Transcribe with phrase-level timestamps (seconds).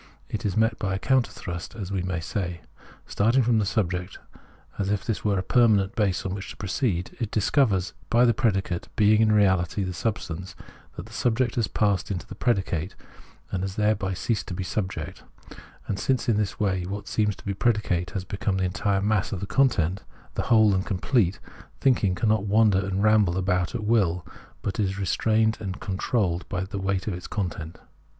[0.29, 2.61] It is met by a counter thrust, as we may say.
[3.05, 4.17] Starting from the subject,
[4.79, 8.33] as if this were a permanent base on which to proceed, it discovers, by the
[8.33, 10.55] predicate being in reahty the substance,
[10.95, 12.95] that the subject has passed into the predicate,
[13.51, 15.21] and has thereby ceased to be subject:
[15.85, 19.31] and since in this way what seems to be predicate has become the entire mass
[19.31, 20.01] of the content,
[20.35, 21.39] whole and complete,
[21.79, 24.25] thinking cannot wander and ramble about at will,
[24.63, 27.77] but is restrained and con trolled by this weight of content.